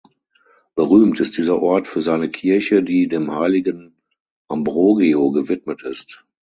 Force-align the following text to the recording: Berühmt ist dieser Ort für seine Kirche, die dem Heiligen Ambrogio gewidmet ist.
Berühmt 0.73 1.19
ist 1.19 1.37
dieser 1.37 1.61
Ort 1.61 1.87
für 1.87 2.01
seine 2.01 2.27
Kirche, 2.27 2.81
die 2.81 3.07
dem 3.07 3.35
Heiligen 3.35 3.93
Ambrogio 4.49 5.29
gewidmet 5.29 5.83
ist. 5.83 6.25